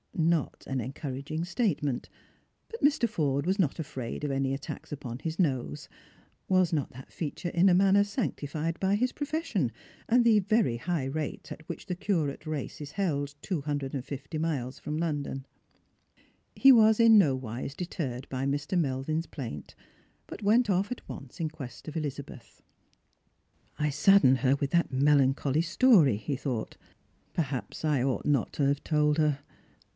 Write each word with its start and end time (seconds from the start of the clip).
Not 0.15 0.63
an 0.67 0.81
encouraging 0.81 1.45
statement; 1.45 2.09
but 2.69 2.81
Mr. 2.81 3.07
Forde 3.07 3.45
was 3.45 3.59
not 3.59 3.77
afraid 3.79 4.23
of 4.23 4.31
any 4.31 4.53
attacks 4.53 4.91
upon 4.91 5.19
his 5.19 5.37
nose: 5.39 5.89
was 6.47 6.71
not 6.73 6.91
that 6.91 7.11
feature 7.11 7.49
in 7.49 7.69
a 7.69 7.73
manner 7.75 8.03
sanctified 8.03 8.79
by 8.79 8.95
his 8.95 9.11
profession, 9.11 9.71
and 10.07 10.23
the 10.23 10.39
very 10.39 10.77
high 10.77 11.05
rate 11.05 11.51
at 11.51 11.67
which 11.67 11.85
the 11.85 11.95
curate 11.95 12.45
race 12.47 12.81
is 12.81 12.93
held 12.93 13.35
two 13.41 13.61
hundred 13.61 13.93
and 13.93 14.05
fifty 14.05 14.37
miles 14.37 14.79
from 14.79 14.97
London 14.97 15.45
P 16.15 16.23
He 16.61 16.71
was 16.71 16.99
in 16.99 17.17
nowise 17.17 17.75
deterred 17.75 18.27
by 18.29 18.45
Mr. 18.45 18.77
Melvin's 18.79 19.27
plaint, 19.27 19.75
but 20.27 20.43
went 20.43 20.67
otf 20.67 20.91
at 20.91 21.07
once 21.07 21.39
in 21.39 21.49
quest 21.49 21.87
of 21.87 21.97
Elizabeth." 21.97 22.61
I 23.79 23.89
saddened 23.89 24.39
her 24.39 24.55
with 24.55 24.71
that 24.71 24.91
melancholy 24.93 25.61
story," 25.61 26.17
he 26.17 26.35
thought." 26.35 26.77
Perhaps 27.35 27.85
I 27.85 28.01
ought 28.03 28.25
not 28.25 28.51
to 28.53 28.65
have 28.67 28.83
told 28.83 29.17
her. 29.17 29.39